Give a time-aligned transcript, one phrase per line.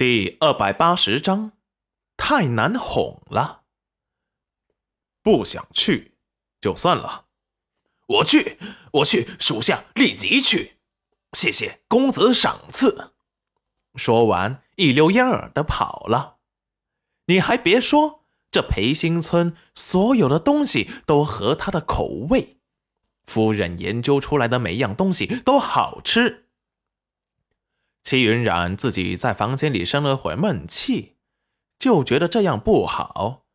[0.00, 1.52] 第二百八十章，
[2.16, 3.64] 太难哄了。
[5.22, 6.14] 不想去
[6.58, 7.26] 就算了，
[8.06, 8.56] 我去，
[8.92, 10.78] 我去，属下立即去。
[11.34, 13.12] 谢谢公子赏赐。
[13.94, 16.38] 说完，一溜烟儿的跑了。
[17.26, 22.56] 你还别说，这裴新村所有的东西都合他的口味，
[23.26, 26.46] 夫人研究出来的每样东西都好吃。
[28.10, 31.14] 齐云染自己在房间里生了会闷气，
[31.78, 33.46] 就觉得这样不好。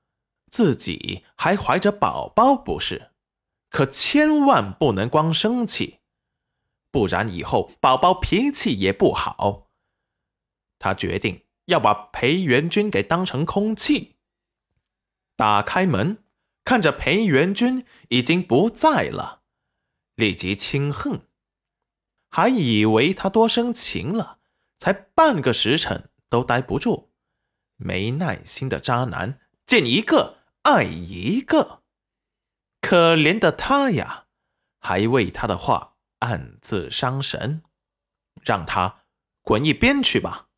[0.49, 3.11] 自己还怀着宝宝不是？
[3.69, 5.99] 可千万不能光生气，
[6.89, 9.67] 不然以后宝宝脾气也不好。
[10.79, 14.15] 他决定要把裴元君给当成空气。
[15.35, 16.23] 打开门，
[16.63, 19.41] 看着裴元君已经不在了，
[20.15, 21.23] 立即轻哼。
[22.29, 24.39] 还以为他多生情了，
[24.85, 27.11] 才半个时辰都待不住。
[27.75, 31.81] 没耐心的渣男，见一个爱一个。
[32.81, 34.27] 可怜的他呀，
[34.79, 37.63] 还为他的话暗自伤神。
[38.43, 39.05] 让他
[39.41, 40.49] 滚一边去吧。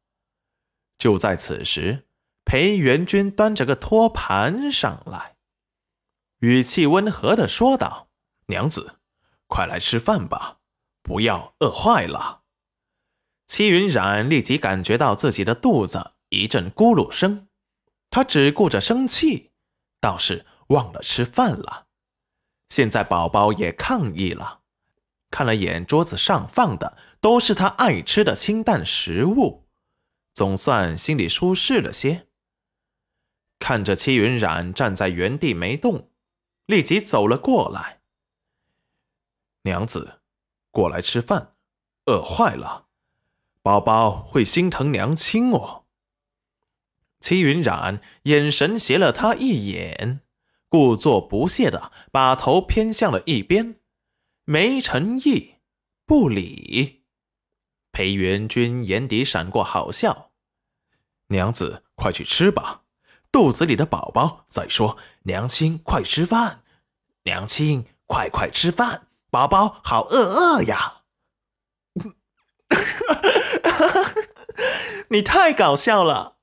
[0.97, 2.09] 就在此时，
[2.44, 5.38] 裴元君端着个托盘上来，
[6.39, 8.09] 语气温和的说道
[8.47, 9.00] ：“娘子，
[9.47, 10.59] 快来吃饭吧。”
[11.02, 12.36] 不要饿坏了。
[13.48, 17.48] 戚云染立即感觉到自己的肚子一阵咕噜声，
[18.09, 19.52] 他只顾着生气，
[20.00, 21.88] 倒是忘了吃饭了。
[22.70, 24.59] 现在宝宝也抗议了，
[25.31, 29.68] 看了眼桌子上放的都是他爱吃的清淡食物，
[30.34, 32.28] 总算心里舒适了些。
[33.59, 36.12] 看着戚云染站在原地没动，
[36.66, 38.02] 立即走了过来，
[39.64, 40.22] 娘子。
[40.70, 41.56] 过来吃饭，
[42.06, 42.86] 饿坏了，
[43.67, 45.83] 宝宝会心疼娘亲哦。
[47.19, 50.21] 齐云染眼神斜了他一眼，
[50.69, 53.81] 故作不屑的把头偏向了一边，
[54.45, 55.56] 没诚意，
[56.06, 57.03] 不理。
[57.91, 60.31] 裴元君眼底闪过好笑，
[61.27, 62.83] 娘子快去吃吧，
[63.33, 66.63] 肚子里的宝宝在说：“娘亲快吃饭，
[67.23, 71.01] 娘亲快快吃饭。”宝宝好饿饿呀！
[75.09, 76.38] 你太搞笑了。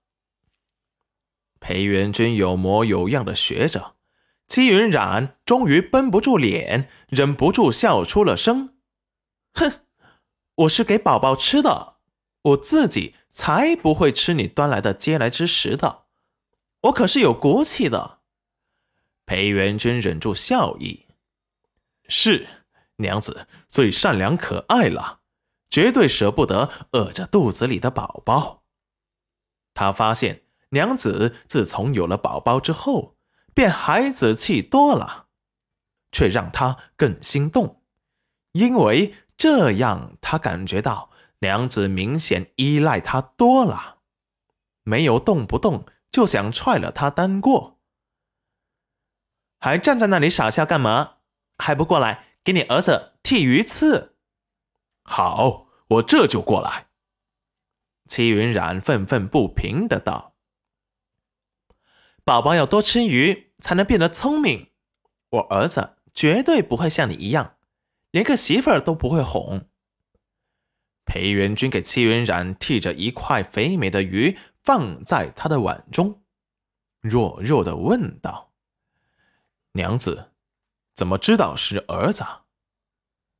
[1.60, 3.97] 裴元君有模有样的学着，
[4.47, 8.76] 戚云染终于绷不住脸，忍不住笑出了声。
[9.54, 9.80] 哼，
[10.54, 11.97] 我是给宝宝吃的，
[12.42, 16.04] 我自己才不会吃你端来的嗟来之食的。
[16.82, 18.20] 我可是有骨气的。
[19.26, 21.06] 裴元君忍住笑意，
[22.08, 22.46] 是。
[22.98, 25.22] 娘子最善良可爱了，
[25.70, 28.62] 绝对舍不得饿着肚子里的宝宝。
[29.75, 33.16] 他发现娘子自从有了宝宝之后，
[33.54, 35.26] 便孩子气多了，
[36.12, 37.82] 却让他更心动，
[38.52, 41.10] 因为这样他感觉到
[41.41, 43.98] 娘子明显依赖他多了，
[44.84, 47.81] 没有动不动就想踹了他单过。
[49.58, 51.14] 还站在那里傻笑干嘛？
[51.58, 52.26] 还不过来！
[52.44, 54.13] 给你儿子剃鱼刺，
[55.04, 56.88] 好，我这就过来。
[58.09, 60.34] 戚云染愤愤不平的道
[62.25, 64.72] ：“宝宝要多吃鱼，才能变得聪明。
[65.31, 67.56] 我儿子绝对不会像你一样，
[68.10, 69.69] 连个媳妇儿都不会哄。”
[71.06, 76.22] 裴元君给戚云染剔着一块肥美的鱼，放在他的碗中，
[77.00, 78.53] 弱弱的问道
[79.72, 80.31] ：“娘子。”
[80.94, 82.25] 怎么知道是儿子？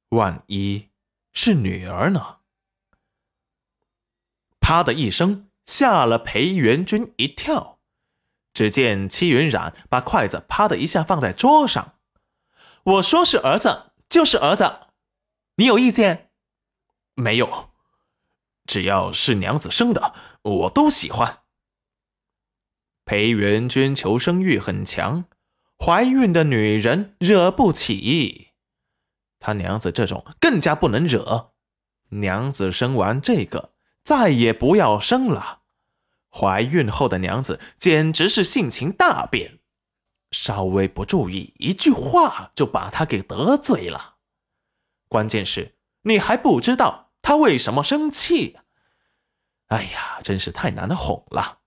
[0.09, 0.89] 万一
[1.35, 2.39] 是女儿呢？
[4.61, 7.79] 啪的一声，吓了裴元君一跳。
[8.55, 11.97] 只见戚云染把筷子啪的一下放在桌上。
[12.85, 14.87] 我说是儿子，就是儿子。
[15.57, 16.31] 你有意见？
[17.15, 17.71] 没有，
[18.65, 21.41] 只要是娘子生的，我都喜欢。
[23.05, 25.25] 裴元君求生欲很强。
[25.77, 28.53] 怀孕的女人惹不起，
[29.45, 31.53] 他娘子这种更加不能惹。
[32.09, 35.65] 娘子生完这个，再也不要生了。
[36.31, 39.59] 怀孕后的娘子简直是性情大变，
[40.31, 44.15] 稍微不注意，一句话就把她给得罪了。
[45.09, 48.57] 关键是你还不知道她为什么生气。
[49.67, 51.59] 哎呀，真是太难哄了。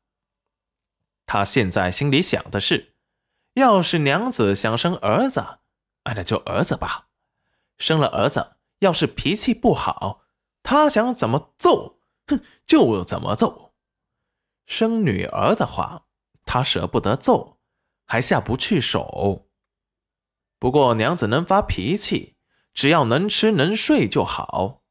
[1.27, 2.95] 他现在心里想的是。
[3.53, 5.59] 要是娘子想生儿子，
[6.06, 7.06] 那就儿子吧。
[7.77, 10.24] 生了儿子，要是脾气不好，
[10.63, 13.74] 他想怎么揍，哼，就怎么揍。
[14.65, 16.07] 生女儿的话，
[16.45, 17.59] 他舍不得揍，
[18.06, 19.47] 还下不去手。
[20.59, 22.35] 不过娘子能发脾气，
[22.74, 24.81] 只要能吃能睡就好。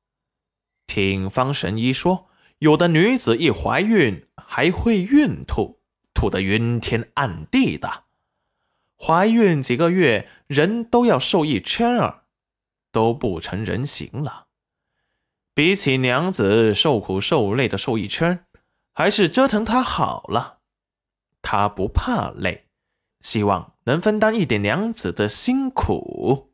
[0.86, 2.28] 听方神医说，
[2.58, 5.80] 有的女子一怀孕还会孕吐，
[6.14, 8.04] 吐得晕天暗地的。
[8.98, 12.25] 怀孕几个月，人都要瘦一圈儿，
[12.96, 14.46] 都不成人形了。
[15.52, 18.46] 比起娘子受苦受累的瘦一圈，
[18.94, 20.60] 还是折腾他好了。
[21.42, 22.68] 他不怕累，
[23.20, 26.45] 希望能分担一点娘子的辛苦。